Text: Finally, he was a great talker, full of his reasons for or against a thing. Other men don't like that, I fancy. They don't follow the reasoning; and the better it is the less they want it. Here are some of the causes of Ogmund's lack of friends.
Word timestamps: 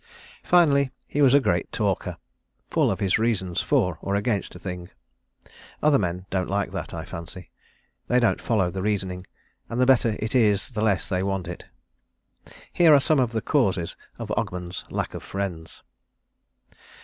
Finally, 0.41 0.89
he 1.07 1.21
was 1.21 1.35
a 1.35 1.39
great 1.39 1.71
talker, 1.71 2.17
full 2.71 2.89
of 2.89 2.99
his 2.99 3.19
reasons 3.19 3.61
for 3.61 3.99
or 4.01 4.15
against 4.15 4.55
a 4.55 4.57
thing. 4.57 4.89
Other 5.83 5.99
men 5.99 6.25
don't 6.31 6.49
like 6.49 6.71
that, 6.71 6.91
I 6.91 7.05
fancy. 7.05 7.51
They 8.07 8.19
don't 8.19 8.41
follow 8.41 8.71
the 8.71 8.81
reasoning; 8.81 9.27
and 9.69 9.79
the 9.79 9.85
better 9.85 10.15
it 10.17 10.33
is 10.33 10.69
the 10.69 10.81
less 10.81 11.07
they 11.07 11.21
want 11.21 11.47
it. 11.47 11.65
Here 12.73 12.95
are 12.95 12.99
some 12.99 13.19
of 13.19 13.31
the 13.31 13.43
causes 13.43 13.95
of 14.17 14.31
Ogmund's 14.35 14.85
lack 14.89 15.13
of 15.13 15.21
friends. 15.21 15.83